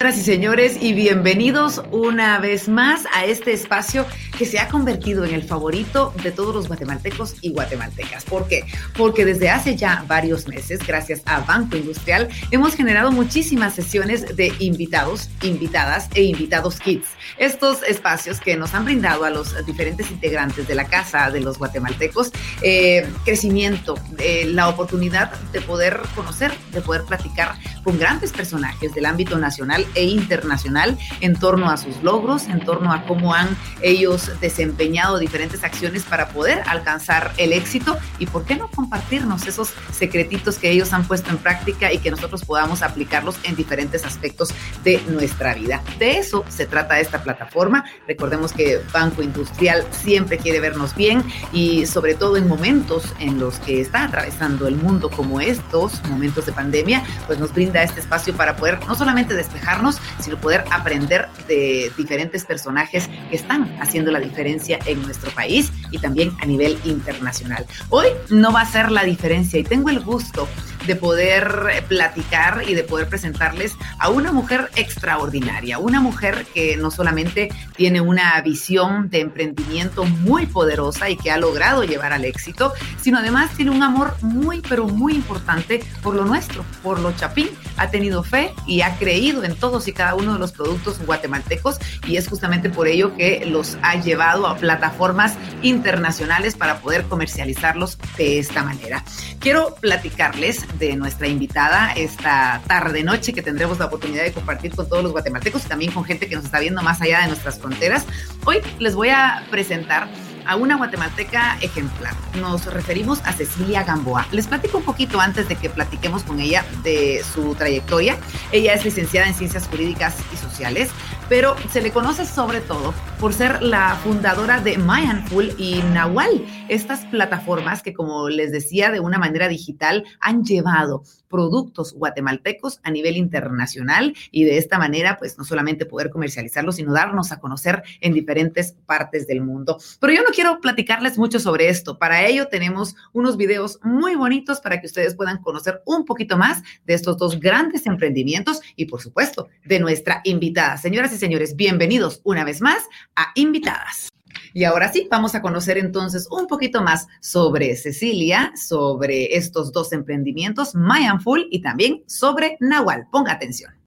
[0.00, 4.06] Señoras y señores, y bienvenidos una vez más a este espacio
[4.38, 8.22] que se ha convertido en el favorito de todos los guatemaltecos y guatemaltecas.
[8.24, 8.64] ¿Por qué?
[8.96, 14.52] Porque desde hace ya varios meses, gracias a Banco Industrial, hemos generado muchísimas sesiones de
[14.60, 17.08] invitados, invitadas e invitados kids.
[17.36, 21.58] Estos espacios que nos han brindado a los diferentes integrantes de la Casa de los
[21.58, 22.30] Guatemaltecos
[22.62, 29.04] eh, crecimiento, eh, la oportunidad de poder conocer, de poder platicar con grandes personajes del
[29.04, 34.30] ámbito nacional e internacional en torno a sus logros, en torno a cómo han ellos
[34.40, 40.58] desempeñado diferentes acciones para poder alcanzar el éxito y por qué no compartirnos esos secretitos
[40.58, 44.50] que ellos han puesto en práctica y que nosotros podamos aplicarlos en diferentes aspectos
[44.84, 45.82] de nuestra vida.
[45.98, 47.84] De eso se trata esta plataforma.
[48.06, 53.58] Recordemos que Banco Industrial siempre quiere vernos bien y sobre todo en momentos en los
[53.60, 58.34] que está atravesando el mundo como estos, momentos de pandemia, pues nos brinda este espacio
[58.34, 59.77] para poder no solamente despejar
[60.20, 65.98] sino poder aprender de diferentes personajes que están haciendo la diferencia en nuestro país y
[65.98, 67.66] también a nivel internacional.
[67.88, 70.48] Hoy no va a ser la diferencia y tengo el gusto
[70.86, 76.90] de poder platicar y de poder presentarles a una mujer extraordinaria, una mujer que no
[76.90, 82.72] solamente tiene una visión de emprendimiento muy poderosa y que ha logrado llevar al éxito,
[83.00, 87.48] sino además tiene un amor muy, pero muy importante por lo nuestro, por lo chapín.
[87.76, 91.78] Ha tenido fe y ha creído en todos y cada uno de los productos guatemaltecos
[92.06, 97.98] y es justamente por ello que los ha llevado a plataformas internacionales para poder comercializarlos
[98.16, 99.04] de esta manera.
[99.38, 104.88] Quiero platicarles de nuestra invitada esta tarde noche que tendremos la oportunidad de compartir con
[104.88, 107.58] todos los guatemaltecos y también con gente que nos está viendo más allá de nuestras
[107.58, 108.06] fronteras.
[108.44, 110.08] Hoy les voy a presentar
[110.48, 112.14] a una guatemalteca ejemplar.
[112.40, 114.26] Nos referimos a Cecilia Gamboa.
[114.32, 118.16] Les platico un poquito antes de que platiquemos con ella de su trayectoria.
[118.50, 120.90] Ella es licenciada en Ciencias Jurídicas y Sociales,
[121.28, 127.04] pero se le conoce sobre todo por ser la fundadora de Mindful y Nahual, estas
[127.06, 133.16] plataformas que, como les decía, de una manera digital han llevado productos guatemaltecos a nivel
[133.16, 138.12] internacional y de esta manera, pues no solamente poder comercializarlos, sino darnos a conocer en
[138.12, 139.78] diferentes partes del mundo.
[140.00, 141.98] Pero yo no quiero platicarles mucho sobre esto.
[141.98, 146.62] Para ello tenemos unos videos muy bonitos para que ustedes puedan conocer un poquito más
[146.86, 150.76] de estos dos grandes emprendimientos y, por supuesto, de nuestra invitada.
[150.76, 152.84] Señoras y señores, bienvenidos una vez más
[153.16, 154.08] a Invitadas.
[154.54, 159.92] Y ahora sí, vamos a conocer entonces un poquito más sobre Cecilia, sobre estos dos
[159.92, 160.74] emprendimientos,
[161.22, 163.06] Full y también sobre Nahual.
[163.10, 163.78] Ponga atención.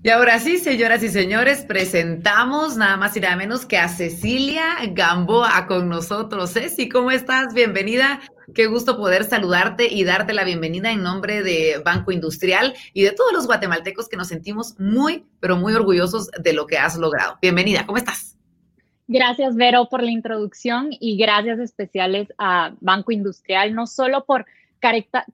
[0.00, 4.76] Y ahora sí, señoras y señores, presentamos nada más y nada menos que a Cecilia
[4.92, 6.52] Gamboa con nosotros.
[6.52, 7.52] Ceci, ¿cómo estás?
[7.52, 8.20] Bienvenida.
[8.54, 13.10] Qué gusto poder saludarte y darte la bienvenida en nombre de Banco Industrial y de
[13.10, 17.36] todos los guatemaltecos que nos sentimos muy, pero muy orgullosos de lo que has logrado.
[17.42, 18.37] Bienvenida, ¿cómo estás?
[19.10, 24.44] Gracias, Vero, por la introducción y gracias especiales a Banco Industrial, no solo por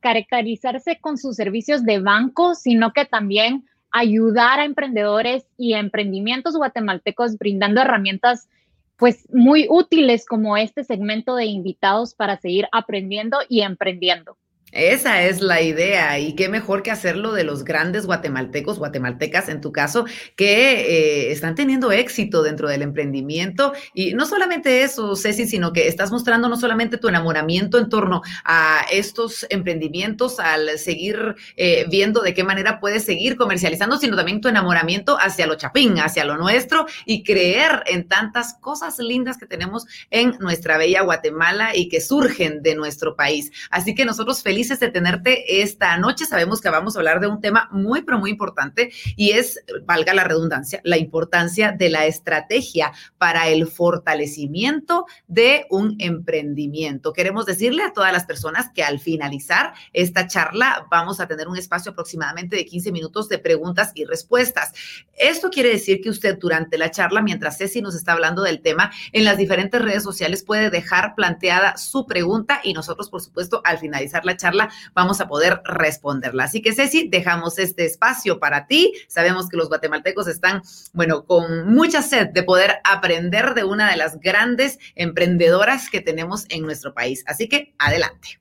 [0.00, 7.36] caracterizarse con sus servicios de banco, sino que también ayudar a emprendedores y emprendimientos guatemaltecos
[7.36, 8.48] brindando herramientas
[8.96, 14.36] pues muy útiles como este segmento de invitados para seguir aprendiendo y emprendiendo.
[14.74, 19.60] Esa es la idea y qué mejor que hacerlo de los grandes guatemaltecos, guatemaltecas en
[19.60, 20.04] tu caso,
[20.34, 23.72] que eh, están teniendo éxito dentro del emprendimiento.
[23.94, 28.22] Y no solamente eso, Ceci, sino que estás mostrando no solamente tu enamoramiento en torno
[28.44, 34.40] a estos emprendimientos, al seguir eh, viendo de qué manera puedes seguir comercializando, sino también
[34.40, 39.46] tu enamoramiento hacia lo chapín, hacia lo nuestro y creer en tantas cosas lindas que
[39.46, 43.52] tenemos en nuestra bella Guatemala y que surgen de nuestro país.
[43.70, 46.24] Así que nosotros felices de tenerte esta noche.
[46.24, 50.14] Sabemos que vamos a hablar de un tema muy, pero muy importante y es, valga
[50.14, 57.12] la redundancia, la importancia de la estrategia para el fortalecimiento de un emprendimiento.
[57.12, 61.58] Queremos decirle a todas las personas que al finalizar esta charla vamos a tener un
[61.58, 64.72] espacio aproximadamente de 15 minutos de preguntas y respuestas.
[65.12, 68.90] Esto quiere decir que usted durante la charla, mientras Ceci nos está hablando del tema,
[69.12, 73.78] en las diferentes redes sociales puede dejar planteada su pregunta y nosotros, por supuesto, al
[73.78, 74.53] finalizar la charla,
[74.94, 76.44] vamos a poder responderla.
[76.44, 78.92] Así que Ceci, dejamos este espacio para ti.
[79.08, 80.62] Sabemos que los guatemaltecos están,
[80.92, 86.46] bueno, con mucha sed de poder aprender de una de las grandes emprendedoras que tenemos
[86.48, 87.24] en nuestro país.
[87.26, 88.40] Así que adelante.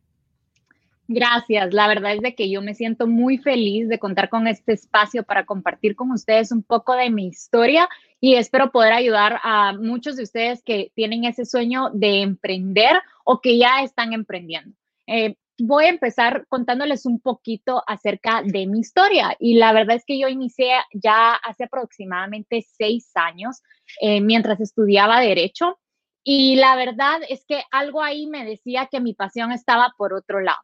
[1.08, 1.74] Gracias.
[1.74, 5.24] La verdad es de que yo me siento muy feliz de contar con este espacio
[5.24, 7.90] para compartir con ustedes un poco de mi historia
[8.22, 13.42] y espero poder ayudar a muchos de ustedes que tienen ese sueño de emprender o
[13.42, 14.76] que ya están emprendiendo.
[15.08, 19.36] Eh, voy a empezar contándoles un poquito acerca de mi historia.
[19.40, 23.62] Y la verdad es que yo inicié ya hace aproximadamente seis años
[24.02, 25.80] eh, mientras estudiaba derecho.
[26.24, 30.42] Y la verdad es que algo ahí me decía que mi pasión estaba por otro
[30.42, 30.60] lado.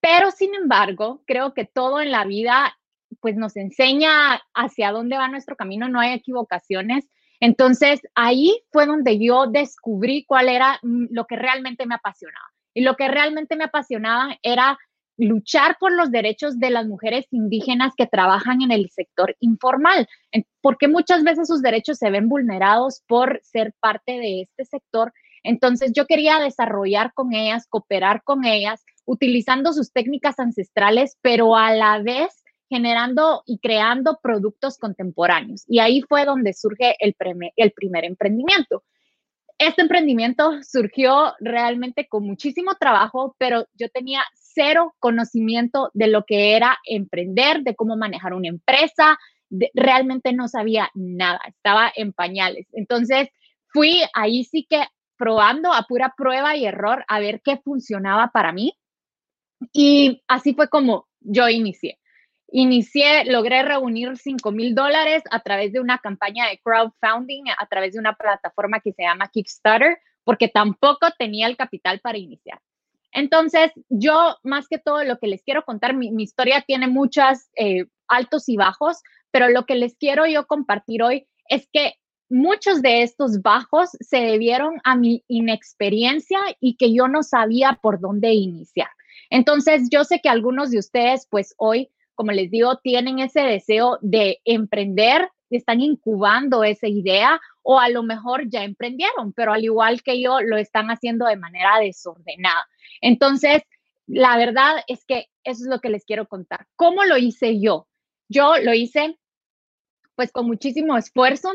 [0.00, 2.76] Pero sin embargo, creo que todo en la vida
[3.20, 7.08] pues nos enseña hacia dónde va nuestro camino, no hay equivocaciones.
[7.38, 12.53] Entonces ahí fue donde yo descubrí cuál era mm, lo que realmente me apasionaba.
[12.74, 14.78] Y lo que realmente me apasionaba era
[15.16, 20.08] luchar por los derechos de las mujeres indígenas que trabajan en el sector informal,
[20.60, 25.12] porque muchas veces sus derechos se ven vulnerados por ser parte de este sector.
[25.44, 31.72] Entonces yo quería desarrollar con ellas, cooperar con ellas, utilizando sus técnicas ancestrales, pero a
[31.72, 35.64] la vez generando y creando productos contemporáneos.
[35.68, 38.82] Y ahí fue donde surge el, primer emprendimiento
[39.58, 46.56] este emprendimiento surgió realmente con muchísimo trabajo, pero yo tenía cero conocimiento de lo que
[46.56, 49.18] era emprender, de cómo manejar una empresa,
[49.74, 52.66] realmente no sabía nada, estaba en pañales.
[52.72, 53.28] Entonces
[53.68, 54.84] fui ahí sí que
[55.16, 58.76] probando a pura prueba y error a ver qué funcionaba para mí.
[59.72, 61.98] Y así fue como yo inicié.
[62.56, 67.94] Inicié, logré reunir 5 mil dólares a través de una campaña de crowdfunding, a través
[67.94, 72.60] de una plataforma que se llama Kickstarter, porque tampoco tenía el capital para iniciar.
[73.10, 77.86] Entonces, yo más que todo lo que les quiero contar, mi, historia tiene muchos eh,
[78.06, 79.02] altos y bajos,
[79.32, 81.94] pero lo que les quiero yo compartir hoy es que
[82.28, 87.98] muchos de estos bajos se debieron a mi inexperiencia y que yo no sabía por
[87.98, 88.90] dónde iniciar.
[89.28, 93.98] Entonces, yo sé que algunos de ustedes, pues hoy como les digo, tienen ese deseo
[94.00, 100.02] de emprender, están incubando esa idea o a lo mejor ya emprendieron, pero al igual
[100.02, 102.66] que yo lo están haciendo de manera desordenada.
[103.00, 103.62] Entonces,
[104.06, 106.66] la verdad es que eso es lo que les quiero contar.
[106.76, 107.88] ¿Cómo lo hice yo?
[108.28, 109.18] Yo lo hice
[110.14, 111.52] pues con muchísimo esfuerzo,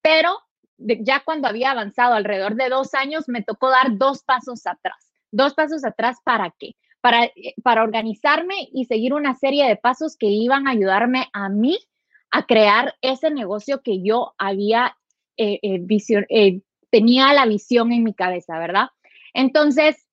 [0.00, 0.38] pero
[0.78, 5.12] ya cuando había avanzado alrededor de dos años, me tocó dar dos pasos atrás.
[5.30, 6.76] Dos pasos atrás, ¿para qué?
[7.06, 11.78] Eh, para, organizarme y seguir una serie de pasos que iban a ayudarme a mí
[12.30, 14.96] a crear ese negocio que yo había,
[15.36, 16.60] eh, eh,
[16.90, 18.88] tenía la visión en mi cabeza, ¿verdad?
[19.34, 20.06] Entonces,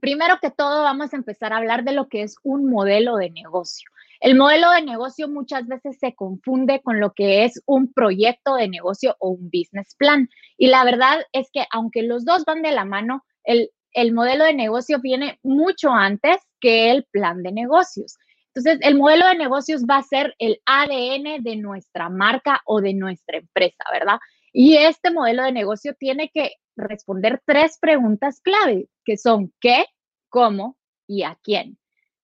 [0.00, 3.30] primero que todo, vamos a empezar a hablar de lo que es un modelo de
[3.30, 3.88] negocio.
[4.20, 8.68] El modelo de negocio muchas veces se confunde con lo que es un proyecto de
[8.68, 10.28] negocio o un business plan.
[10.56, 14.44] Y la verdad es que aunque los dos van de la mano, el, el modelo
[14.44, 18.16] de negocio viene mucho antes que el plan de negocios.
[18.54, 22.92] Entonces, el modelo de negocios va a ser el ADN de nuestra marca o de
[22.92, 24.18] nuestra empresa, ¿verdad?
[24.52, 29.86] Y este modelo de negocio tiene que responder tres preguntas clave, que son qué,
[30.28, 31.78] cómo y a quién.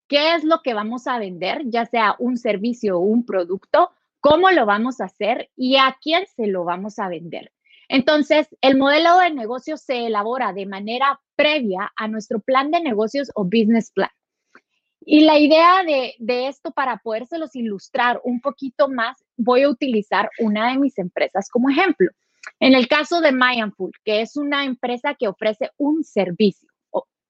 [0.06, 3.91] ¿Qué es lo que vamos a vender, ya sea un servicio o un producto?
[4.20, 7.53] ¿Cómo lo vamos a hacer y a quién se lo vamos a vender?
[7.88, 13.31] Entonces, el modelo de negocio se elabora de manera previa a nuestro plan de negocios
[13.35, 14.11] o business plan.
[15.00, 20.70] Y la idea de, esto, para podérselos ilustrar un poquito más, voy a utilizar una
[20.70, 22.11] de mis empresas como ejemplo.
[22.61, 26.69] En el caso de Mayanful, que es una empresa que ofrece un servicio,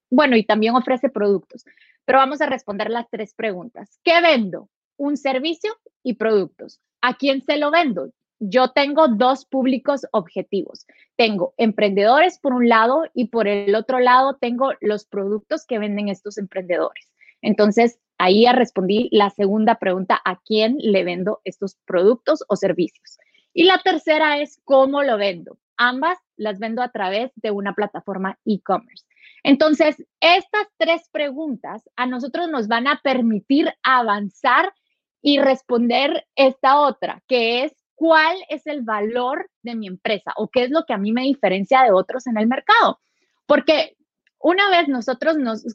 [0.09, 1.63] bueno, y también ofrece productos,
[2.03, 3.99] pero vamos a responder las tres preguntas.
[4.03, 4.69] ¿Qué vendo?
[4.97, 5.71] Un servicio
[6.03, 6.81] y productos.
[6.99, 8.11] ¿A quién se lo vendo?
[8.39, 10.85] Yo tengo dos públicos objetivos.
[11.15, 16.09] Tengo emprendedores por un lado y por el otro lado tengo los productos que venden
[16.09, 17.09] estos emprendedores.
[17.41, 23.17] Entonces, ahí ya respondí la segunda pregunta, ¿a quién le vendo estos productos o servicios?
[23.53, 25.57] Y la tercera es, ¿cómo lo vendo?
[25.77, 29.05] Ambas las vendo a través de una plataforma e-commerce.
[29.43, 34.73] Entonces, estas tres preguntas a nosotros nos van a permitir avanzar
[35.21, 40.63] y responder esta otra, que es cuál es el valor de mi empresa o qué
[40.63, 43.01] es lo que a mí me diferencia de otros en el mercado.
[43.45, 43.97] Porque
[44.39, 45.65] una vez nosotros nos,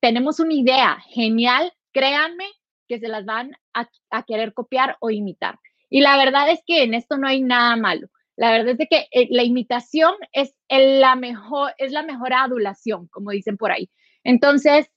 [0.00, 2.44] tenemos una idea genial, créanme
[2.86, 3.88] que se las van a,
[4.22, 5.58] querer copiar o imitar.
[5.90, 8.06] Y la verdad es que en esto no hay nada malo.
[8.36, 13.32] La verdad es que eh, la imitación es la mejor, es la mejor adulación, como
[13.32, 13.90] dicen por ahí.
[14.22, 14.92] Entonces,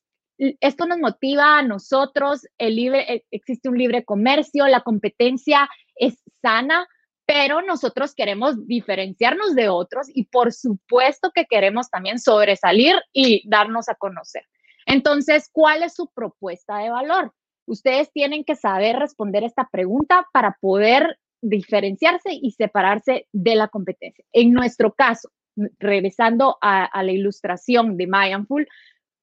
[0.60, 5.68] esto nos motiva a nosotros, el libre, e, existe un libre comercio, la competencia
[6.02, 6.88] es sana,
[7.26, 13.88] pero nosotros queremos diferenciarnos de otros y por supuesto que queremos también sobresalir y darnos
[13.88, 14.44] a conocer.
[14.86, 17.34] Entonces, ¿cuál es su propuesta de valor?
[17.66, 24.26] Ustedes tienen que saber responder esta pregunta para poder diferenciarse y separarse de la competencia.
[24.34, 25.30] En nuestro caso,
[25.80, 28.68] regresando a, la ilustración de Mayanful,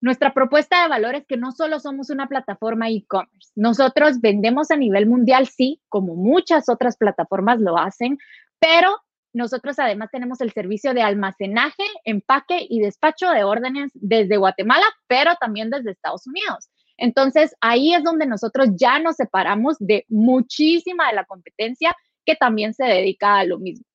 [0.00, 4.76] Nuestra propuesta de valor es que no solo somos una plataforma e-commerce, nosotros vendemos a
[4.76, 8.17] nivel mundial, sí, como muchas otras plataformas lo hacen,
[8.61, 8.97] pero
[9.33, 15.33] nosotros además tenemos el servicio de almacenaje, empaque y despacho de órdenes desde Guatemala, pero
[15.40, 16.71] también desde Estados Unidos.
[16.97, 22.75] Entonces, ahí es donde nosotros ya nos separamos de muchísima de la competencia que también
[22.75, 23.87] se dedica a lo mismo.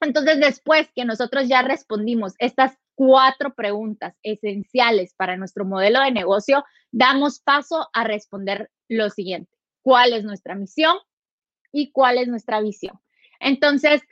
[0.00, 6.64] Entonces, después que nosotros ya respondimos estas cuatro preguntas esenciales para nuestro modelo de negocio,
[6.90, 9.56] damos paso a responder lo siguiente.
[9.82, 10.96] ¿Cuál es nuestra misión
[11.70, 12.98] y cuál es nuestra visión?
[13.38, 14.02] Entonces,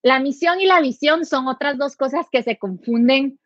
[0.00, 3.38] la misión y la visión son otras dos cosas que se confunden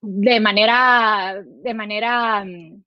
[0.00, 2.84] de manera, de manera, mm,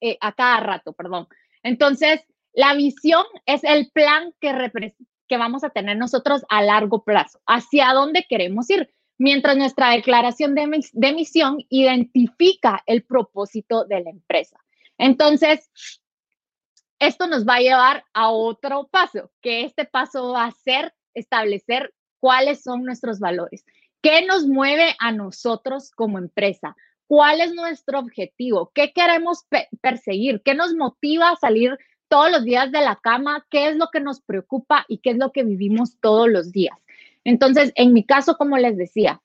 [0.00, 1.26] eh, a cada rato, perdón.
[1.64, 2.20] Entonces,
[2.52, 4.94] la visión es el plan que,
[5.26, 10.54] que vamos a tener nosotros a largo plazo, hacia dónde queremos ir, mientras nuestra declaración
[10.54, 14.58] de, de misión identifica el propósito de la empresa.
[14.96, 15.70] Entonces,
[16.98, 21.94] esto nos va a llevar a otro paso, que este paso va a ser establecer
[22.20, 23.64] cuáles son nuestros valores,
[24.02, 29.44] qué nos mueve a nosotros como empresa, cuál es nuestro objetivo, qué queremos
[29.80, 33.88] perseguir, qué nos motiva a salir todos los días de la cama, qué es lo
[33.88, 36.78] que nos preocupa y qué es lo que vivimos todos los días.
[37.24, 39.20] Entonces, en mi caso, como les decía,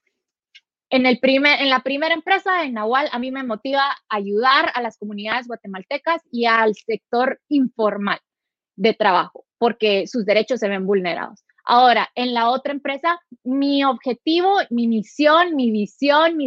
[0.90, 4.82] en, el primer, en la primera empresa, en Nahual, a mí me motiva ayudar a
[4.82, 8.20] las comunidades guatemaltecas y al sector informal
[8.76, 11.44] de trabajo, porque sus derechos se ven vulnerados.
[11.66, 16.38] Ahora, en la otra empresa, mi objetivo, mi misión, mi visión,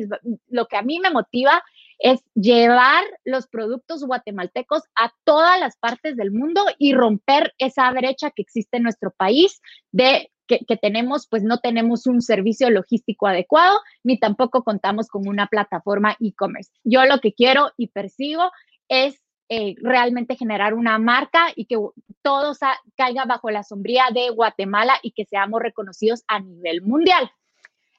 [0.48, 1.62] lo que a mí me motiva
[1.98, 8.30] es llevar los productos guatemaltecos a todas las partes del mundo y romper esa brecha
[8.30, 9.60] que existe en nuestro país
[9.92, 15.46] de que, tenemos, pues no tenemos un servicio logístico adecuado, ni tampoco contamos con una
[15.46, 16.70] plataforma e-commerce.
[16.84, 18.50] Yo lo que quiero y persigo
[18.88, 21.76] es eh, realmente generar una marca y que
[22.22, 22.52] todo
[22.96, 27.30] caiga bajo la sombría de Guatemala y que seamos reconocidos a nivel mundial.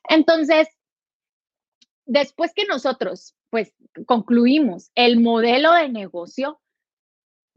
[0.09, 0.67] Entonces,
[2.05, 3.73] después que nosotros pues
[4.05, 6.59] concluimos el modelo de negocio,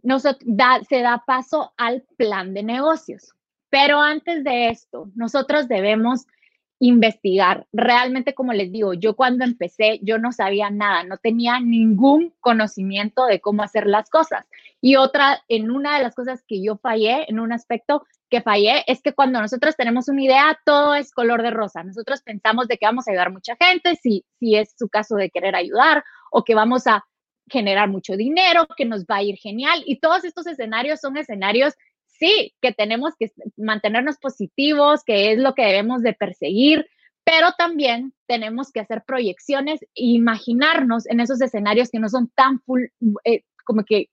[0.02, 3.32] nos da, se da paso al plan de negocios.
[3.70, 6.26] Pero antes de esto, nosotros debemos
[6.80, 7.66] investigar.
[7.72, 13.26] Realmente, como les digo, yo cuando empecé, yo no sabía nada, no tenía ningún conocimiento
[13.26, 14.46] de cómo hacer las cosas.
[14.80, 18.82] Y otra, en una de las cosas que yo fallé, en un aspecto que fallé,
[18.86, 21.84] es que cuando nosotros tenemos una idea, todo es color de rosa.
[21.84, 25.30] Nosotros pensamos de que vamos a ayudar mucha gente, si, si es su caso de
[25.30, 27.04] querer ayudar, o que vamos a
[27.50, 29.82] generar mucho dinero, que nos va a ir genial.
[29.84, 31.74] Y todos estos escenarios son escenarios
[32.20, 36.86] sí, que tenemos que mantenernos positivos, que es lo que debemos de perseguir,
[37.24, 42.60] pero también tenemos que hacer proyecciones e imaginarnos en esos escenarios que no son tan
[42.60, 42.84] full,
[43.24, 44.10] eh, como que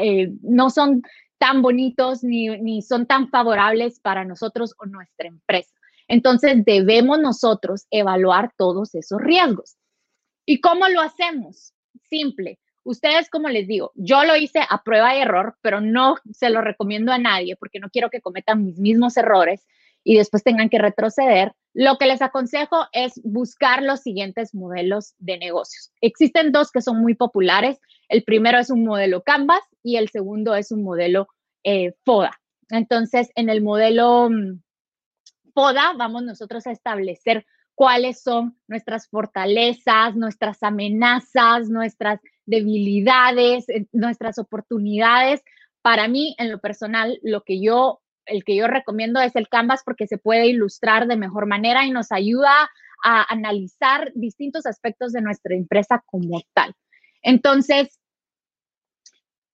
[0.00, 1.02] eh, no son
[1.38, 5.74] tan bonitos ni, ni son tan favorables para nosotros o nuestra empresa.
[6.06, 9.76] Entonces debemos nosotros evaluar todos esos riesgos.
[10.46, 11.74] ¿Y cómo lo hacemos?
[12.08, 16.50] Simple, Ustedes, como les digo, yo lo hice a prueba y error, pero no se
[16.50, 19.66] lo recomiendo a nadie porque no quiero que cometan mis mismos errores
[20.04, 21.52] y después tengan que retroceder.
[21.74, 25.92] Lo que les aconsejo es buscar los siguientes modelos de negocios.
[26.00, 27.78] Existen dos que son muy populares.
[28.08, 31.28] El primero es un modelo Canvas y el segundo es un modelo
[31.64, 32.32] eh, FODA.
[32.70, 34.60] Entonces, en el modelo mm,
[35.54, 37.46] FODA vamos nosotros a establecer
[37.82, 45.42] cuáles son nuestras fortalezas, nuestras amenazas, nuestras debilidades, eh, nuestras oportunidades.
[45.82, 49.82] Para mí, en lo personal, lo que yo, el que yo recomiendo es el Canvas
[49.84, 52.70] porque se puede ilustrar de mejor manera y nos ayuda
[53.02, 56.74] a analizar distintos aspectos de nuestra empresa como tal.
[57.20, 57.98] Entonces,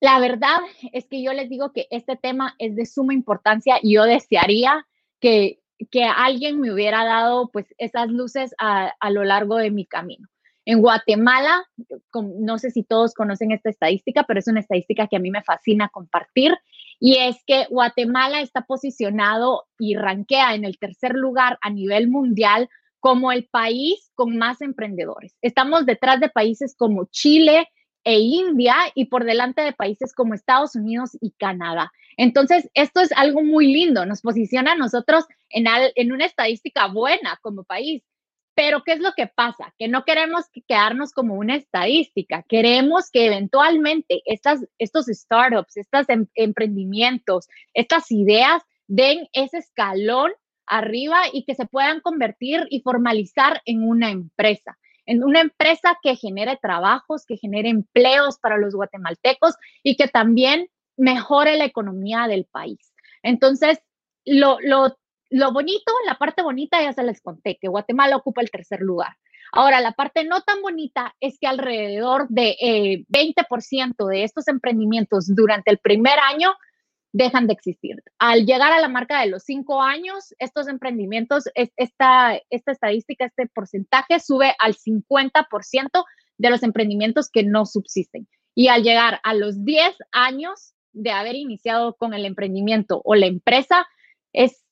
[0.00, 0.58] la verdad
[0.92, 4.86] es que yo les digo que este tema es de suma importancia y yo desearía
[5.18, 9.86] que, que alguien me hubiera dado pues esas luces a, a lo largo de mi
[9.86, 10.28] camino.
[10.64, 11.64] En Guatemala,
[12.12, 15.42] no sé si todos conocen esta estadística, pero es una estadística que a mí me
[15.42, 16.54] fascina compartir,
[17.00, 22.68] y es que Guatemala está posicionado y ranquea en el tercer lugar a nivel mundial
[23.00, 25.36] como el país con más emprendedores.
[25.40, 27.68] Estamos detrás de países como Chile
[28.04, 31.92] e India y por delante de países como Estados Unidos y Canadá.
[32.16, 37.38] Entonces, esto es algo muy lindo, nos posiciona a nosotros en, en una estadística buena
[37.42, 38.02] como país.
[38.54, 39.72] Pero ¿qué es lo que pasa?
[39.78, 46.26] Que no queremos quedarnos como una estadística, queremos que eventualmente estas, estos startups, estos em,
[46.34, 50.32] emprendimientos, estas ideas den ese escalón
[50.66, 54.76] arriba y que se puedan convertir y formalizar en una empresa.
[55.08, 60.68] En una empresa que genere trabajos, que genere empleos para los guatemaltecos y que también
[60.98, 62.92] mejore la economía del país.
[63.22, 63.78] Entonces,
[64.26, 64.98] lo, lo,
[65.30, 69.16] lo bonito, la parte bonita ya se les conté, que Guatemala ocupa el tercer lugar.
[69.52, 75.34] Ahora, la parte no tan bonita es que alrededor de 20% eh, de estos emprendimientos
[75.34, 76.52] durante el primer año
[77.12, 78.02] dejan de existir.
[78.18, 83.46] Al llegar a la marca de los cinco años, estos emprendimientos, esta, esta estadística, este
[83.46, 86.04] porcentaje sube al 50%
[86.38, 88.28] de los emprendimientos que no subsisten.
[88.54, 93.26] Y al llegar a los 10 años de haber iniciado con el emprendimiento o la
[93.26, 93.86] empresa,
[94.32, 94.64] es,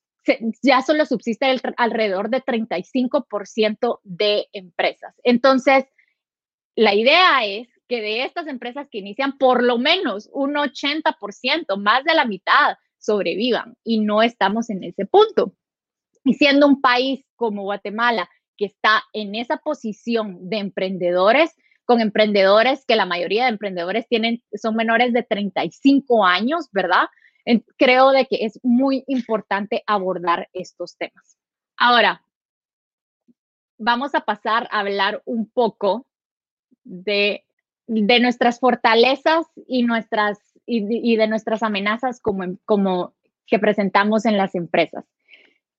[0.61, 1.45] ya solo subsiste
[1.77, 5.15] alrededor de 35% de empresas.
[5.23, 5.85] Entonces,
[6.75, 12.03] la idea es que de estas empresas que inician, por lo menos un 80%, más
[12.03, 15.53] de la mitad, sobrevivan y no estamos en ese punto.
[16.23, 22.83] Y siendo un país como Guatemala que está en esa posición de emprendedores, con emprendedores
[22.85, 27.07] que la mayoría de emprendedores tienen, son menores de 35 años, ¿verdad?
[27.77, 31.37] Creo de que es muy importante abordar estos temas.
[31.77, 32.25] Ahora,
[33.77, 36.07] vamos a pasar a hablar un poco
[36.83, 37.45] de
[37.87, 43.13] de nuestras fortalezas y, nuestras, y, de nuestras amenazas como, como
[43.45, 45.05] que presentamos en las empresas.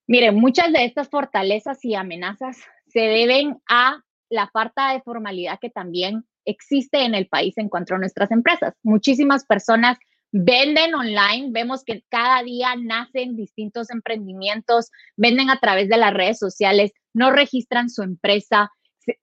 [0.07, 5.71] Miren, muchas de estas fortalezas y amenazas se deben a la falta de formalidad que
[5.71, 8.75] también existe en el país en cuanto a nuestras empresas.
[8.83, 9.99] Muchísimas personas
[10.33, 16.39] venden online, vemos que cada día nacen distintos emprendimientos, venden a través de las redes
[16.39, 18.71] sociales, no registran su empresa,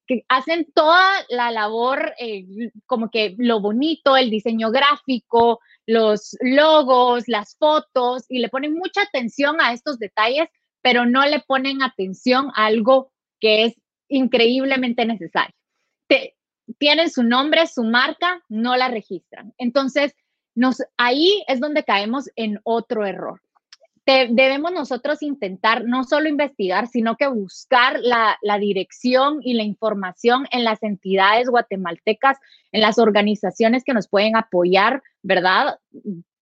[0.07, 2.45] que hacen toda la labor, eh,
[2.85, 9.01] como que lo bonito, el diseño gráfico, los logos, las fotos, y le ponen mucha
[9.01, 10.47] atención a estos detalles,
[10.81, 13.75] pero no le ponen atención a algo que es
[14.07, 15.55] increíblemente necesario.
[16.79, 19.53] tienen su nombre, su marca, no la registran.
[19.57, 20.15] Entonces,
[20.97, 23.39] ahí es donde caemos en otro error
[24.05, 30.63] debemos nosotros intentar no solo investigar, sino que buscar la, dirección y la información en
[30.63, 32.37] las entidades guatemaltecas,
[32.71, 35.79] en las organizaciones que nos pueden apoyar, ¿verdad?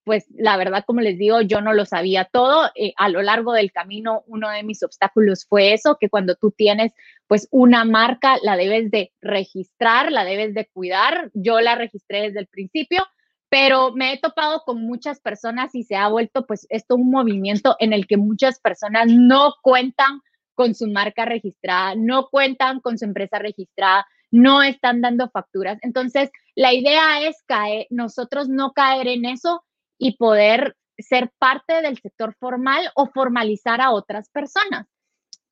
[0.03, 2.69] Pues la verdad, como les digo, yo no lo sabía todo.
[2.75, 6.51] Eh, a lo largo del camino, uno de mis obstáculos fue eso, que cuando tú
[6.51, 6.91] tienes
[7.27, 11.31] pues una marca, la debes de registrar, la debes de cuidar.
[11.33, 13.05] Yo la registré desde el principio,
[13.53, 17.75] pero me he topado con muchas personas y se ha vuelto pues esto un movimiento
[17.77, 20.21] en el que muchas personas no cuentan
[20.55, 25.77] con su marca registrada, no cuentan con su empresa registrada, no están dando facturas.
[25.83, 29.63] Entonces, la idea es caer, nosotros no caer en eso
[29.99, 34.87] y poder ser parte del sector formal o formalizar a otras personas.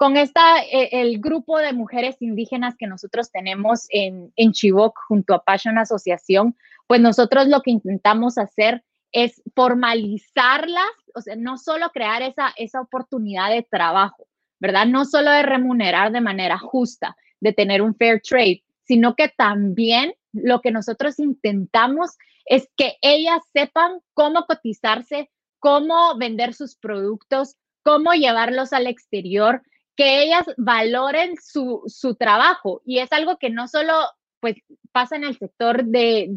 [0.01, 5.35] Con esta, eh, el grupo de mujeres indígenas que nosotros tenemos en, en Chivok junto
[5.35, 11.91] a Passion Asociación, pues nosotros lo que intentamos hacer es formalizarlas, o sea, no solo
[11.91, 14.27] crear esa, esa oportunidad de trabajo,
[14.59, 14.87] ¿verdad?
[14.87, 20.15] No solo de remunerar de manera justa, de tener un fair trade, sino que también
[20.33, 28.13] lo que nosotros intentamos es que ellas sepan cómo cotizarse, cómo vender sus productos, cómo
[28.13, 29.61] llevarlos al exterior,
[29.95, 32.82] que ellas valoren su, su trabajo.
[32.86, 33.93] Y es algo que no solo
[34.41, 34.56] pues
[34.91, 36.27] pasa en el sector de,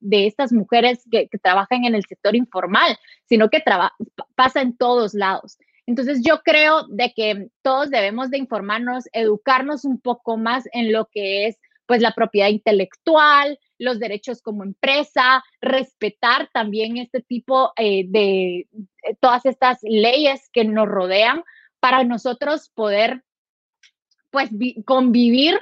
[0.00, 2.96] de, estas mujeres que, trabajan en el sector informal,
[3.28, 3.62] sino que
[4.36, 5.58] pasa en todos lados.
[5.86, 11.08] Entonces yo creo de que todos debemos de informarnos, educarnos un poco más en lo
[11.12, 18.04] que es pues la propiedad intelectual, los derechos como empresa, respetar también este tipo eh,
[18.06, 21.42] de eh, todas estas leyes que nos rodean
[21.82, 23.24] para nosotros poder
[24.30, 24.50] pues
[24.84, 25.58] convivir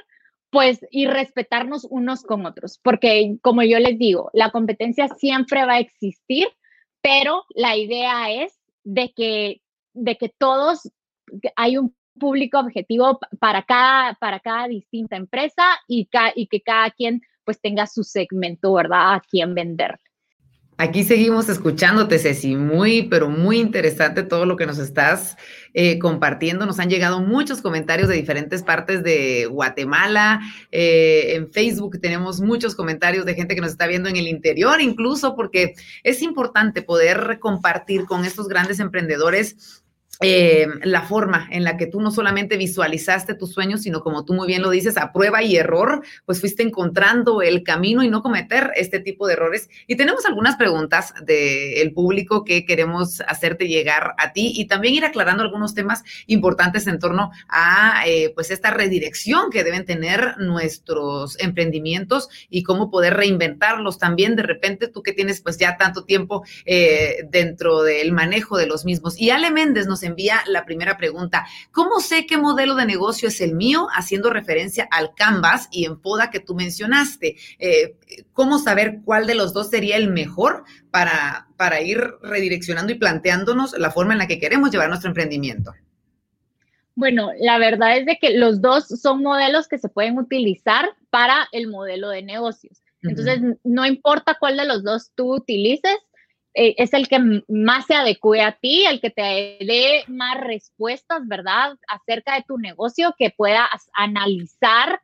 [0.51, 5.73] pues y respetarnos unos con otros, porque como yo les digo, la competencia siempre va
[5.73, 6.47] a existir,
[7.01, 8.53] pero la idea es
[8.83, 9.61] de que,
[9.93, 10.91] de que todos,
[11.55, 17.21] hay un público objetivo para cada, para cada distinta empresa y, y que cada quien
[17.43, 19.15] pues tenga su segmento, ¿verdad?
[19.15, 19.99] A quien vender.
[20.81, 22.55] Aquí seguimos escuchándote, Ceci.
[22.55, 25.37] Muy, pero muy interesante todo lo que nos estás
[25.75, 26.65] eh, compartiendo.
[26.65, 30.39] Nos han llegado muchos comentarios de diferentes partes de Guatemala.
[30.71, 34.81] Eh, en Facebook tenemos muchos comentarios de gente que nos está viendo en el interior,
[34.81, 39.83] incluso porque es importante poder compartir con estos grandes emprendedores
[40.21, 44.33] eh, la forma en la que tú no solamente visualizaste tus sueños, sino como tú
[44.33, 48.21] muy bien lo dices, a prueba y error, pues fuiste encontrando el camino y no
[48.21, 49.69] cometer este tipo de errores.
[49.87, 55.05] Y tenemos algunas preguntas del público que queremos hacerte llegar a ti y también ir
[55.05, 61.39] aclarando algunos temas importantes en torno a eh, pues esta redirección que deben tener nuestros
[61.39, 66.43] emprendimientos y cómo poder reinventarlos también de repente tú que tienes pues ya tanto tiempo
[66.65, 69.19] eh, dentro del manejo de los mismos.
[69.19, 71.45] Y Ale Méndez nos envía la primera pregunta.
[71.71, 73.87] ¿Cómo sé qué modelo de negocio es el mío?
[73.93, 77.35] Haciendo referencia al Canvas y en Poda que tú mencionaste.
[77.59, 77.95] Eh,
[78.33, 83.77] ¿Cómo saber cuál de los dos sería el mejor para, para ir redireccionando y planteándonos
[83.77, 85.73] la forma en la que queremos llevar nuestro emprendimiento?
[86.95, 91.47] Bueno, la verdad es de que los dos son modelos que se pueden utilizar para
[91.51, 92.83] el modelo de negocios.
[93.01, 95.97] Entonces, no importa cuál de los dos tú utilices,
[96.53, 101.27] eh, es el que más se adecue a ti, el que te dé más respuestas,
[101.27, 101.77] ¿verdad?
[101.87, 105.01] Acerca de tu negocio, que puedas analizar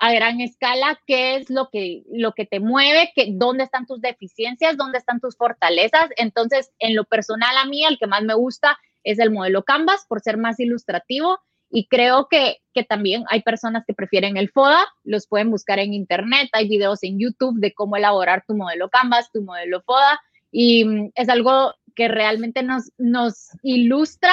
[0.00, 4.00] a gran escala qué es lo que, lo que te mueve, que, dónde están tus
[4.00, 6.08] deficiencias, dónde están tus fortalezas.
[6.16, 10.04] Entonces, en lo personal a mí, el que más me gusta es el modelo Canvas
[10.08, 11.38] por ser más ilustrativo
[11.70, 15.94] y creo que, que también hay personas que prefieren el FODA, los pueden buscar en
[15.94, 20.84] internet, hay videos en YouTube de cómo elaborar tu modelo Canvas, tu modelo FODA y
[20.84, 24.32] mm, es algo que realmente nos, nos ilustra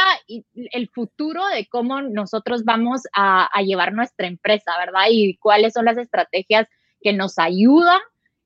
[0.53, 5.05] el futuro de cómo nosotros vamos a, a, llevar nuestra empresa, ¿verdad?
[5.09, 6.67] Y cuáles son las estrategias
[7.01, 7.99] que nos ayudan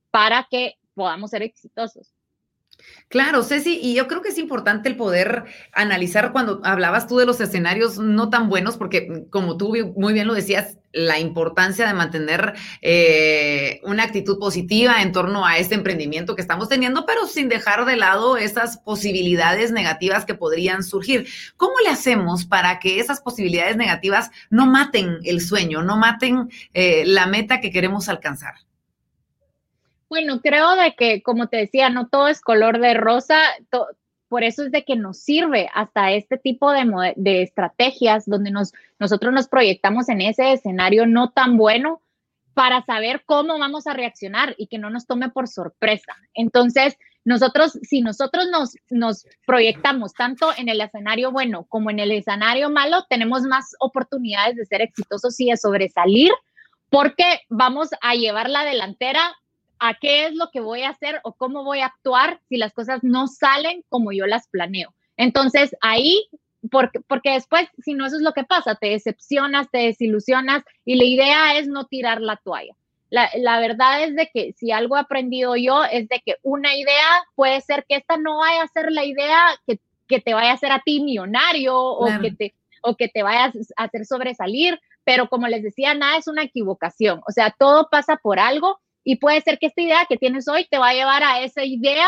[0.09, 2.13] para que podamos ser exitosos.
[3.09, 7.25] Claro, Ceci, y yo creo que es importante el poder analizar cuando hablabas tú de
[7.25, 11.87] los escenarios no tan buenos, porque mm, como tú muy bien lo decías, la importancia
[11.87, 17.25] de mantener eh, una actitud positiva en torno a este emprendimiento que estamos teniendo, pero
[17.27, 21.27] sin dejar de lado esas posibilidades negativas que podrían surgir.
[21.57, 27.03] ¿Cómo le hacemos para que esas posibilidades negativas no maten el sueño, no maten eh,
[27.05, 28.53] la meta que queremos alcanzar?
[30.09, 33.39] Bueno, creo de que, como te decía, no todo es color de rosa,
[34.27, 38.73] por eso es de que nos sirve hasta este tipo de, de estrategias donde nos,
[38.99, 42.01] nosotros nos proyectamos en ese escenario no tan bueno
[42.53, 46.15] para saber cómo vamos a reaccionar y que no nos tome por sorpresa.
[46.33, 52.11] Entonces, nosotros, si nosotros nos, nos proyectamos tanto en el escenario bueno como en el
[52.11, 56.31] escenario malo, tenemos más oportunidades de ser exitosos y de sobresalir
[56.89, 59.35] porque vamos a llevar la delantera
[59.79, 62.73] a qué es lo que voy a hacer o cómo voy a actuar si las
[62.73, 64.93] cosas no salen como yo las planeo.
[65.17, 66.27] Entonces ahí,
[66.69, 70.95] porque, porque después, si no, eso es lo que pasa, te decepcionas, te desilusionas y
[70.95, 72.73] la idea es no tirar la toalla.
[73.09, 76.75] La, la, verdad es de que si algo he aprendido yo es de que una
[76.75, 80.51] idea puede ser que esta no vaya a ser la idea que, que te vaya
[80.51, 84.79] a hacer a ti millonario o, que te, o que te vaya a hacer sobresalir,
[85.03, 89.17] pero como les decía, nada es una equivocación, o sea, todo pasa por algo y
[89.17, 92.07] puede ser que esta idea que tienes hoy te va a llevar a esa idea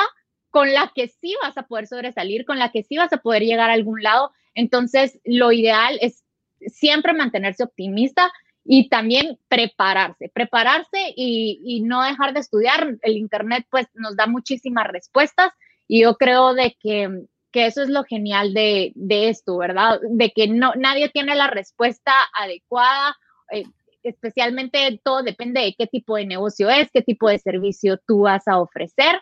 [0.50, 3.44] con la que sí vas a poder sobresalir, con la que sí vas a poder
[3.44, 4.32] llegar a algún lado.
[4.54, 6.24] Entonces, lo ideal es
[6.68, 8.32] siempre mantenerse optimista
[8.64, 12.98] y también prepararse, prepararse y, no dejar de estudiar.
[13.02, 15.52] El Internet pues nos da muchísimas respuestas
[15.88, 20.00] y yo creo de que, que eso es lo genial de, de, esto, ¿verdad?
[20.10, 23.16] De que no, nadie tiene la respuesta adecuada.
[23.52, 23.64] Eh,
[24.04, 28.48] especialmente todo depende de qué tipo de negocio es, qué tipo de servicio tú vas
[28.48, 29.20] a ofrecer,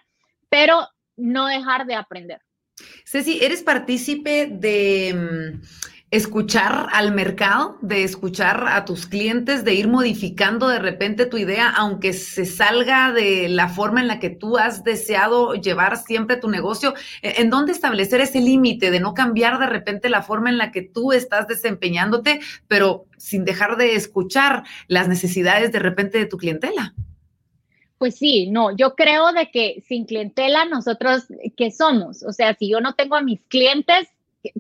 [0.50, 0.88] pero
[1.18, 2.40] no dejar de aprender.
[3.06, 5.62] Ceci, ¿eres partícipe de mm,
[6.12, 11.70] escuchar al mercado, de escuchar a tus clientes, de ir modificando de repente tu idea,
[11.70, 16.50] aunque se salga de la forma en la que tú has deseado llevar siempre tu
[16.50, 16.96] negocio?
[17.22, 20.72] ¿E-, ¿En dónde establecer ese límite de no cambiar de repente la forma en la
[20.72, 26.38] que tú estás desempeñándote, pero sin dejar de escuchar las necesidades de repente de tu
[26.38, 26.96] clientela?
[28.00, 32.24] Pues sí, no, yo creo de que sin clientela nosotros, ¿qué somos?
[32.24, 34.08] O sea, si yo no tengo a mis clientes,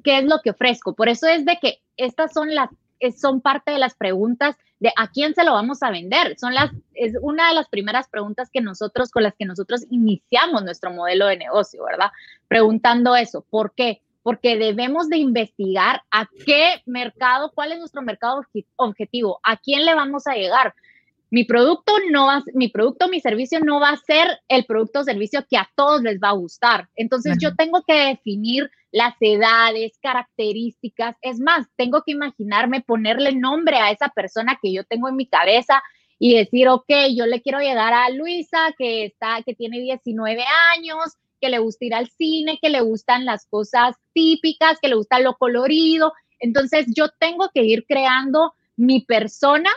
[0.03, 0.93] qué es lo que ofrezco.
[0.93, 2.69] Por eso es de que estas son las
[3.17, 6.37] son parte de las preguntas de a quién se lo vamos a vender.
[6.37, 10.63] Son las es una de las primeras preguntas que nosotros con las que nosotros iniciamos
[10.63, 12.11] nuestro modelo de negocio, ¿verdad?
[12.47, 14.01] Preguntando eso, ¿por qué?
[14.21, 18.41] Porque debemos de investigar a qué mercado, cuál es nuestro mercado
[18.75, 20.73] objetivo, a quién le vamos a llegar.
[21.31, 25.03] Mi producto no va, mi producto, mi servicio no va a ser el producto o
[25.03, 26.89] servicio que a todos les va a gustar.
[26.95, 31.15] Entonces yo tengo que definir las edades, características.
[31.21, 35.27] Es más, tengo que imaginarme ponerle nombre a esa persona que yo tengo en mi
[35.27, 35.81] cabeza
[36.17, 40.43] y decir, ok, yo le quiero llegar a Luisa, que, está, que tiene 19
[40.75, 44.95] años, que le gusta ir al cine, que le gustan las cosas típicas, que le
[44.95, 46.13] gusta lo colorido.
[46.39, 49.69] Entonces yo tengo que ir creando mi persona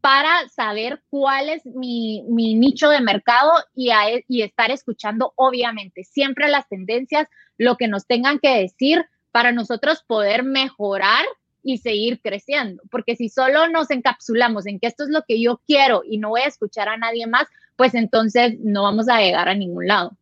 [0.00, 6.48] para saber cuál es mi, nicho de mercado y, e, y estar escuchando, obviamente, siempre
[6.48, 7.28] las tendencias,
[7.60, 11.26] lo que nos tengan que decir para nosotros poder mejorar
[11.62, 12.82] y seguir creciendo.
[12.90, 16.30] Porque si solo nos encapsulamos en que esto es lo que yo quiero y no
[16.30, 17.46] voy a escuchar a nadie más,
[17.76, 20.16] pues entonces no vamos a llegar a ningún lado.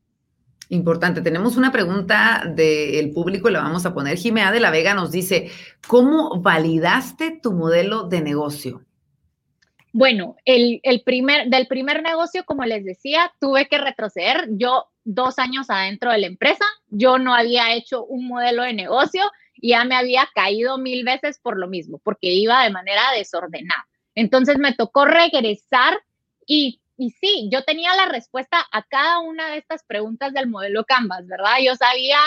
[0.69, 1.23] Importante.
[1.23, 4.19] Tenemos una pregunta del público y la vamos a poner.
[4.19, 5.49] Jimena de la Vega nos dice,
[5.87, 8.83] ¿cómo validaste tu modelo de negocio?
[9.93, 14.49] Bueno, el, primer, del primer negocio, como les decía, tuve que retroceder.
[14.51, 19.23] Yo dos años adentro de la empresa, yo no había hecho un modelo de negocio
[19.55, 23.89] y ya me había caído mil veces por lo mismo, porque iba de manera desordenada.
[24.15, 25.99] Entonces me tocó regresar
[26.47, 30.85] y, y sí, yo tenía la respuesta a cada una de estas preguntas del modelo
[30.85, 31.57] Canvas, ¿verdad?
[31.65, 32.19] Yo sabía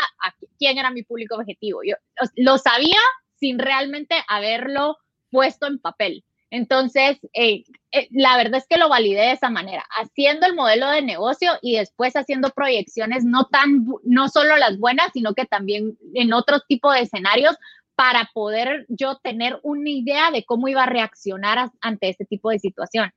[0.57, 1.81] quién era mi público objetivo.
[1.83, 1.95] Yo
[2.35, 2.99] lo sabía
[3.39, 4.97] sin realmente haberlo
[5.29, 6.23] puesto en papel.
[6.51, 10.89] Entonces, eh, eh, la verdad es que lo validé de esa manera, haciendo el modelo
[10.89, 15.97] de negocio y después haciendo proyecciones no tan, no solo las buenas, sino que también
[16.13, 17.55] en otro tipo de escenarios
[17.95, 22.59] para poder yo tener una idea de cómo iba a reaccionar ante este tipo de
[22.59, 23.11] situación.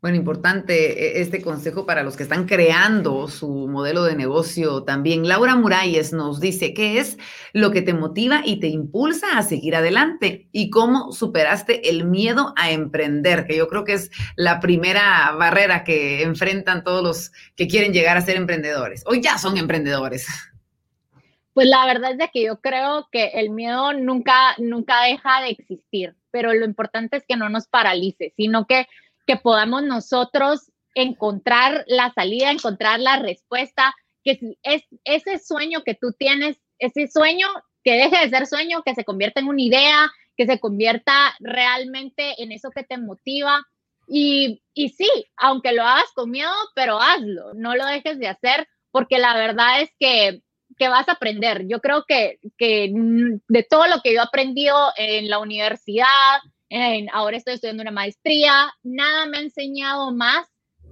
[0.00, 5.26] Bueno, importante e, este consejo para los que están creando su modelo de negocio también.
[5.26, 7.18] Laura Muralles nos dice, ¿qué es
[7.52, 10.48] lo que te motiva y te impulsa a seguir adelante?
[10.52, 13.44] ¿Y cómo superaste el miedo a emprender?
[13.46, 18.16] Que yo creo que es la primera barrera que enfrentan todos los que quieren llegar
[18.16, 19.02] a ser emprendedores.
[19.04, 20.28] Hoy ya son emprendedores.
[21.54, 26.14] Pues la verdad es que yo creo que el miedo nunca, nunca deja de existir,
[26.30, 28.86] pero lo importante es que no nos paralice, sino que
[29.28, 36.12] que podamos nosotros encontrar la salida, encontrar la respuesta, que es ese sueño que tú
[36.18, 37.46] tienes, ese sueño
[37.84, 42.42] que deje de ser sueño, que se convierta en una idea, que se convierta realmente
[42.42, 43.62] en eso que te motiva.
[44.08, 48.66] Y, y sí, aunque lo hagas con miedo, pero hazlo, no lo dejes de hacer,
[48.90, 50.40] porque la verdad es que,
[50.88, 51.66] vas a aprender.
[51.68, 56.06] Yo creo que, que de todo lo que yo he aprendido en la universidad,
[57.12, 60.46] ahora estoy estudiando una maestría, nada me ha enseñado más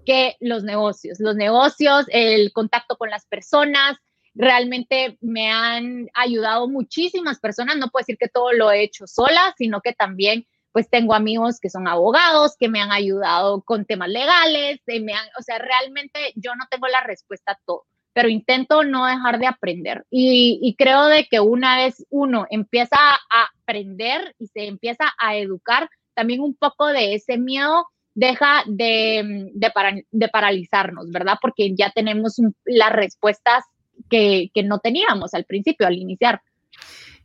[0.04, 1.18] que los negocios.
[1.20, 3.96] Los negocios, el contacto con las personas,
[4.34, 7.76] realmente me han ayudado muchísimas personas.
[7.76, 11.58] No puedo decir que todo lo he hecho sola, sino que también pues tengo amigos
[11.58, 16.54] que son abogados, que me han ayudado con temas legales, me o sea, realmente yo
[16.54, 20.06] no tengo la respuesta a todo pero intento no dejar de aprender.
[20.10, 25.90] Y, creo de que una vez uno empieza a aprender y se empieza a educar,
[26.14, 31.34] también un poco de ese miedo deja de, de, paralizarnos, ¿verdad?
[31.42, 33.64] Porque ya tenemos las respuestas
[34.08, 36.40] que, que no teníamos al principio, al iniciar.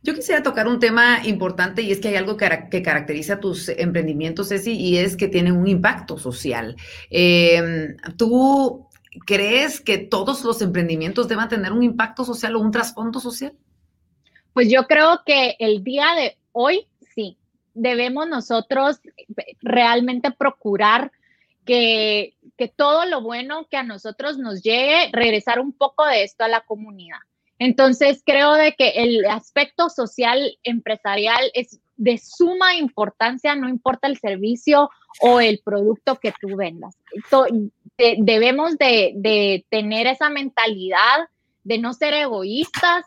[0.02, 4.50] Yo quisiera tocar un tema importante y es que hay algo que, caracteriza tus emprendimientos,
[4.50, 6.76] Ceci, y es que tienen un impacto social.
[7.08, 8.90] Eh, tú
[9.26, 13.52] ¿crees que todos los emprendimientos deban tener un impacto social o un trasfondo social?
[14.52, 17.36] Pues yo creo que el día de hoy sí,
[17.74, 19.00] debemos nosotros
[19.60, 21.12] realmente procurar
[21.64, 26.44] que, que todo lo bueno que a nosotros nos llegue, regresar un poco de esto
[26.44, 27.18] a la comunidad.
[27.64, 34.18] Entonces, creo de que el aspecto social empresarial es de suma importancia, no importa el
[34.18, 36.96] servicio o el producto que tú vendas.
[38.18, 41.28] debemos de, tener esa mentalidad
[41.62, 43.04] de no ser egoístas,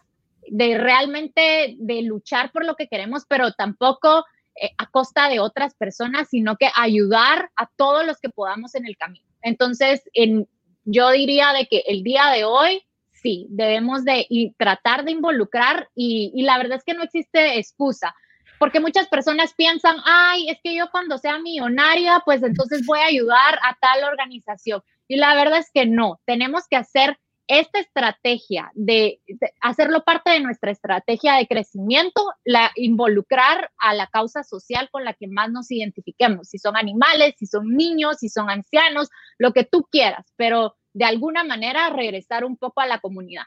[0.47, 4.23] de realmente de luchar por lo que queremos, pero tampoco
[4.55, 8.85] eh, a costa de otras personas, sino que ayudar a todos los que podamos en
[8.85, 9.25] el camino.
[9.41, 10.47] Entonces, en,
[10.85, 12.81] yo diría de que el día de hoy
[13.25, 18.13] sí, debemos de tratar de involucrar y, la verdad es que no existe excusa,
[18.59, 23.07] porque muchas personas piensan, ay, es que yo cuando sea millonaria, pues entonces voy a
[23.07, 24.83] ayudar a tal organización.
[25.07, 29.19] Y la verdad es que no, tenemos que hacer esta estrategia de,
[29.59, 35.13] hacerlo parte de nuestra estrategia de crecimiento, la, involucrar a la causa social con la
[35.13, 39.09] que más nos identifiquemos, si son animales, si son niños, si son ancianos,
[39.39, 43.43] lo que tú quieras, pero de alguna manera regresar un poco a la comunidad.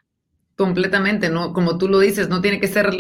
[0.55, 1.53] Completamente, ¿no?
[1.53, 2.91] Como tú lo dices, no tiene que ser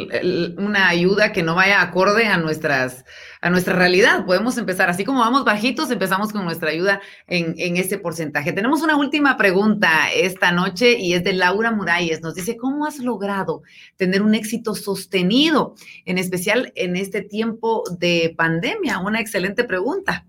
[0.58, 3.04] una ayuda que no vaya acorde a nuestras,
[3.42, 4.24] a nuestra realidad.
[4.24, 8.52] Podemos empezar, así como vamos bajitos, empezamos con nuestra ayuda en, en ese porcentaje.
[8.52, 12.22] Tenemos una última pregunta esta noche y es de Laura Muralles.
[12.22, 13.62] Nos dice, ¿cómo has logrado
[13.96, 15.74] tener un éxito sostenido,
[16.06, 19.00] en especial en este tiempo de pandemia?
[19.00, 20.24] Una excelente pregunta.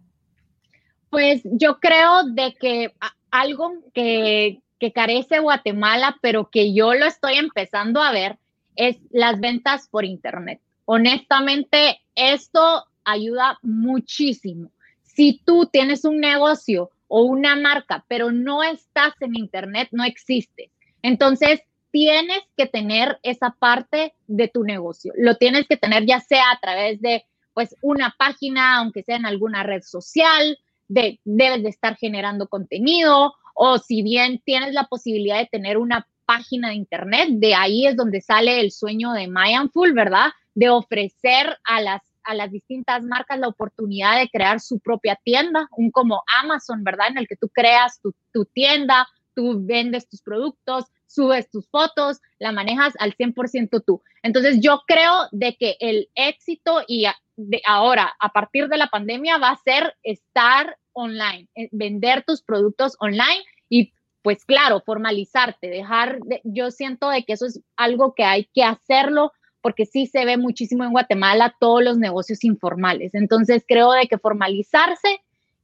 [1.12, 2.94] Pues yo creo de que
[3.32, 8.38] algo que, que carece Guatemala, pero que yo lo estoy empezando a ver,
[8.76, 10.62] es las ventas por Internet.
[10.86, 14.72] Honestamente, esto ayuda muchísimo.
[15.04, 20.72] Si tú tienes un negocio o una marca, pero no estás en Internet, no existe.
[21.02, 21.62] Entonces,
[21.92, 25.14] tienes que tener esa parte de tu negocio.
[25.18, 29.26] Lo tienes que tener ya sea a través de pues una página, aunque sea en
[29.26, 30.58] alguna red social,
[30.90, 36.06] de, debes de estar generando contenido o si bien tienes la posibilidad de tener una
[36.26, 39.28] página de internet, de ahí es donde sale el sueño de
[39.72, 40.30] Full, ¿verdad?
[40.54, 45.68] De ofrecer a las, a las distintas marcas la oportunidad de crear su propia tienda,
[45.76, 47.08] un como Amazon, ¿verdad?
[47.10, 52.22] En el que tú creas tu, tu tienda, tú vendes tus productos, subes tus fotos,
[52.38, 54.02] la manejas al 100% tú.
[54.24, 59.38] Entonces yo creo de que el éxito y de ahora, a partir de la pandemia,
[59.38, 66.20] va a ser estar online, eh, vender tus productos online y pues claro, formalizarte, dejar,
[66.44, 70.38] yo siento de que eso es algo que hay que hacerlo porque sí se ve
[70.38, 73.14] muchísimo en Guatemala todos los negocios informales.
[73.16, 75.22] Entonces creo de que formalizarse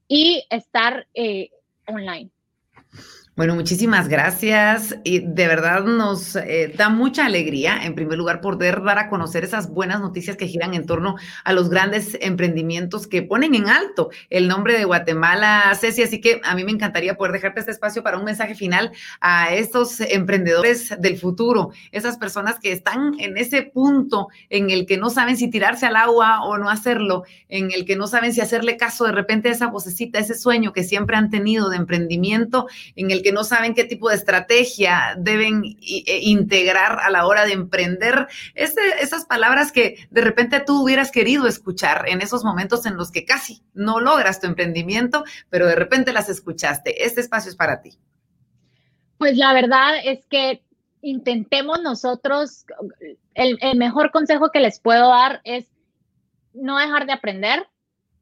[0.08, 1.50] y estar eh,
[1.88, 2.32] online.
[3.36, 4.96] Bueno, muchísimas gracias.
[5.04, 9.44] Y de verdad nos eh, da mucha alegría, en primer lugar, poder dar a conocer
[9.44, 14.10] esas buenas noticias que giran en torno a los grandes emprendimientos que ponen en alto
[14.30, 16.02] el nombre de Guatemala, Ceci.
[16.02, 19.54] Así que a mí me encantaría poder dejarte este espacio para un mensaje final a
[19.54, 25.10] estos emprendedores del futuro, esas personas que están en ese punto en el que no
[25.10, 28.78] saben si tirarse al agua o no hacerlo, en el que no saben si hacerle
[28.78, 33.12] caso de repente a esa vocecita, ese sueño que siempre han tenido de emprendimiento, en
[33.12, 37.54] el que no saben qué tipo de estrategia deben e, integrar a la hora de
[37.54, 38.28] emprender.
[38.54, 43.26] esas palabras que de repente tú hubieras querido escuchar en esos momentos en los que
[43.26, 47.04] casi no logras tu emprendimiento, pero de repente las escuchaste.
[47.04, 47.98] Este espacio es para ti.
[49.18, 50.62] Pues la verdad es que
[51.02, 52.64] intentemos nosotros,
[53.34, 55.66] el, el mejor consejo que les puedo dar es
[56.54, 57.68] no dejar de aprender,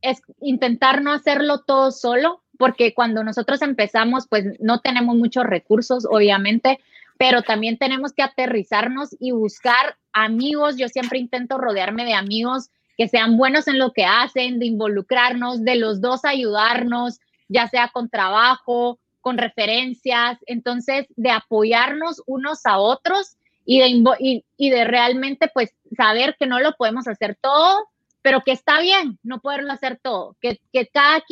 [0.02, 6.06] es intentar no hacerlo todo solo, porque cuando nosotros empezamos, pues no tenemos muchos recursos,
[6.10, 6.80] obviamente,
[7.18, 10.78] pero también tenemos que aterrizarnos y buscar amigos.
[10.78, 15.64] Yo siempre intento rodearme de amigos que sean buenos en lo que hacen, de involucrarnos,
[15.64, 22.78] de los dos ayudarnos, ya sea con trabajo, con referencias, entonces de apoyarnos unos a
[22.78, 27.88] otros y de, realmente pues saber que no lo podemos hacer todo,
[28.22, 31.24] pero que está bien no poderlo hacer todo, que, que cada,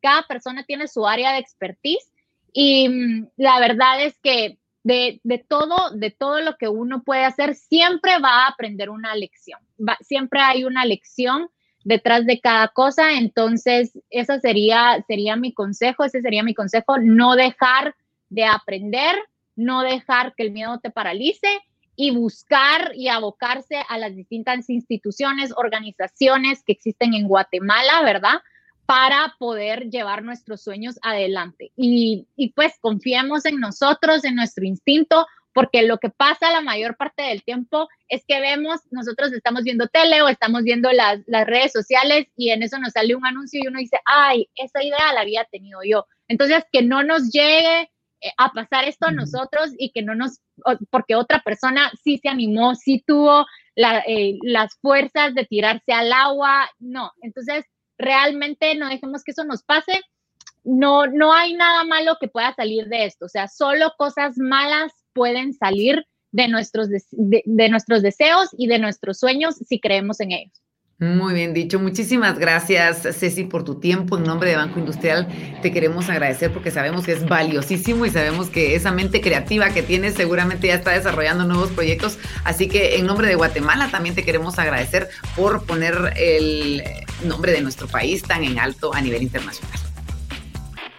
[0.00, 2.12] cada persona tiene su área de expertise
[2.52, 7.54] y mm, la verdad es que de, todo, de todo lo que uno puede hacer,
[7.54, 9.60] siempre va a aprender una lección.
[10.00, 11.48] siempre hay una lección
[11.84, 13.12] detrás de cada cosa.
[13.12, 17.94] Entonces, ese sería, sería mi consejo, ese sería mi consejo, no dejar
[18.30, 19.16] de aprender,
[19.56, 21.48] no dejar que el miedo te paralice
[21.96, 28.40] y buscar y abocarse a las distintas instituciones, organizaciones que existen en Guatemala, ¿verdad?
[28.88, 31.72] Para poder llevar nuestros sueños adelante.
[31.76, 37.22] Y, pues confiemos en nosotros, en nuestro instinto, porque lo que pasa la mayor parte
[37.24, 42.28] del tiempo es que vemos, nosotros estamos viendo tele o estamos viendo las, redes sociales
[42.34, 45.44] y en eso nos sale un anuncio y uno dice, ay, esa idea la había
[45.44, 46.06] tenido yo.
[46.26, 47.90] Entonces, que no nos llegue
[48.22, 50.40] eh, a pasar esto a nosotros y que no nos,
[50.88, 53.44] porque otra persona sí se animó, sí tuvo
[53.76, 57.12] eh, las fuerzas de tirarse al agua, no.
[57.20, 57.66] Entonces,
[57.98, 60.00] realmente no dejemos que eso nos pase.
[60.64, 64.92] No, no hay nada malo que pueda salir de esto, o sea, solo cosas malas
[65.12, 70.62] pueden salir de nuestros, de nuestros deseos y de nuestros sueños si creemos en ellos.
[71.00, 71.78] Muy bien dicho.
[71.78, 74.18] Muchísimas gracias, Ceci, por tu tiempo.
[74.18, 75.28] En nombre de Banco Industrial
[75.62, 79.84] te queremos agradecer porque sabemos que es valiosísimo y sabemos que esa mente creativa que
[79.84, 82.18] tienes seguramente ya está desarrollando nuevos proyectos.
[82.42, 86.82] Así que en nombre de Guatemala también te queremos agradecer por poner el
[87.22, 89.78] nombre de nuestro país tan en alto a nivel internacional.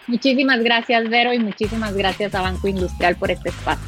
[0.07, 3.83] Muchísimas gracias, Vero, y muchísimas gracias a Banco Industrial por este espacio.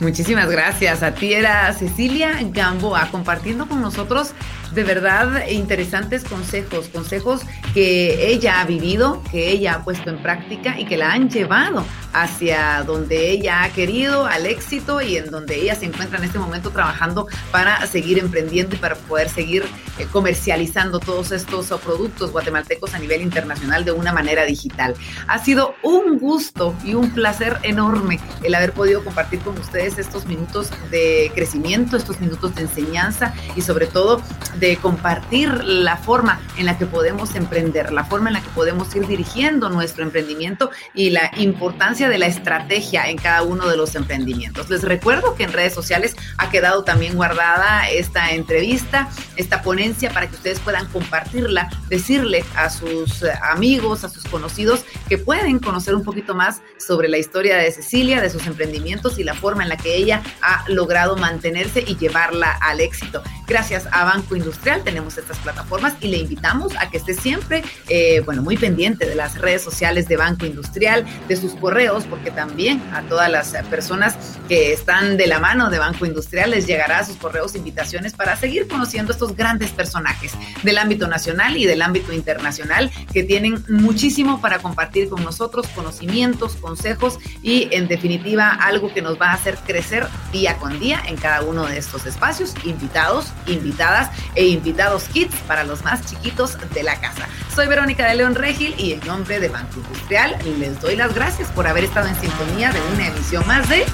[0.00, 1.02] Muchísimas gracias.
[1.02, 4.32] A ti era Cecilia Gamboa compartiendo con nosotros
[4.72, 7.42] de verdad interesantes consejos, consejos
[7.74, 11.84] que ella ha vivido, que ella ha puesto en práctica y que la han llevado
[12.12, 16.38] hacia donde ella ha querido, al éxito y en donde ella se encuentra en este
[16.38, 19.64] momento trabajando para seguir emprendiendo y para poder seguir
[19.98, 24.94] eh, comercializando todos estos productos guatemaltecos a nivel internacional de una manera digital.
[25.26, 30.26] Ha sido un gusto y un placer enorme el haber podido compartir con ustedes estos
[30.26, 34.22] minutos de crecimiento, estos minutos de enseñanza y sobre todo
[34.58, 38.94] de compartir la forma en la que podemos emprender, la forma en la que podemos
[38.94, 43.94] ir dirigiendo nuestro emprendimiento y la importancia de la estrategia en cada uno de los
[43.94, 44.70] emprendimientos.
[44.70, 50.28] Les recuerdo que en redes sociales ha quedado también guardada esta entrevista, esta ponencia para
[50.28, 56.04] que ustedes puedan compartirla, decirle a sus amigos, a sus conocidos que pueden conocer un
[56.04, 59.76] poquito más sobre la historia de Cecilia, de sus emprendimientos y la forma en la
[59.76, 63.22] que ella ha logrado mantenerse y llevarla al éxito.
[63.48, 68.20] Gracias a Banco Industrial tenemos estas plataformas y le invitamos a que esté siempre, eh,
[68.20, 72.82] bueno, muy pendiente de las redes sociales de Banco Industrial, de sus correos, porque también
[72.92, 74.16] a todas las personas
[74.48, 78.36] que están de la mano de Banco Industrial les llegará a sus correos invitaciones para
[78.36, 80.32] seguir conociendo estos grandes personajes
[80.62, 86.56] del ámbito nacional y del ámbito internacional que tienen muchísimo para compartir con nosotros, conocimientos,
[86.56, 91.16] consejos y en definitiva algo que nos va a hacer crecer día con día en
[91.16, 96.82] cada uno de estos espacios, invitados, invitadas e invitados kits para los más chiquitos de
[96.82, 97.28] la casa.
[97.54, 101.48] Soy Verónica de León Regil y en nombre de Banco Industrial les doy las gracias
[101.50, 103.84] por haber estado en sintonía de una emisión más de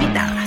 [0.00, 0.41] Invitada.